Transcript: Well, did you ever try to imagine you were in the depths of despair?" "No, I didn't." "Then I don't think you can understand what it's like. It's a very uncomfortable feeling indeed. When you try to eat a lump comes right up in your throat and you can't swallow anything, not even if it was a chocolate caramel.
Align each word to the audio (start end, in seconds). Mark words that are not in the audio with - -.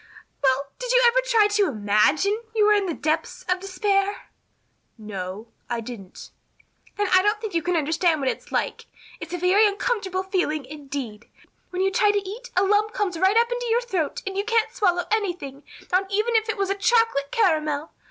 Well, 0.41 0.71
did 0.79 0.91
you 0.93 1.03
ever 1.05 1.19
try 1.23 1.45
to 1.47 1.67
imagine 1.67 2.41
you 2.55 2.65
were 2.65 2.73
in 2.73 2.87
the 2.87 2.95
depths 2.95 3.43
of 3.43 3.59
despair?" 3.59 4.29
"No, 4.97 5.49
I 5.69 5.79
didn't." 5.79 6.31
"Then 6.97 7.07
I 7.13 7.21
don't 7.21 7.39
think 7.39 7.53
you 7.53 7.61
can 7.61 7.75
understand 7.75 8.19
what 8.19 8.27
it's 8.27 8.51
like. 8.51 8.87
It's 9.19 9.31
a 9.31 9.37
very 9.37 9.67
uncomfortable 9.67 10.23
feeling 10.23 10.65
indeed. 10.65 11.29
When 11.69 11.83
you 11.83 11.91
try 11.91 12.09
to 12.09 12.27
eat 12.27 12.49
a 12.57 12.63
lump 12.63 12.93
comes 12.93 13.19
right 13.19 13.37
up 13.37 13.51
in 13.51 13.59
your 13.69 13.81
throat 13.81 14.23
and 14.25 14.35
you 14.35 14.43
can't 14.43 14.73
swallow 14.73 15.05
anything, 15.11 15.61
not 15.91 16.09
even 16.11 16.35
if 16.35 16.49
it 16.49 16.57
was 16.57 16.71
a 16.71 16.75
chocolate 16.75 17.29
caramel. 17.29 17.91